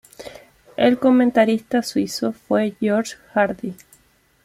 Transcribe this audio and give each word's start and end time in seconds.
El 0.77 0.97
comentarista 0.97 1.83
suizo 1.83 2.31
fue 2.33 2.73
Georges 2.79 3.19
Hardy. 3.35 3.75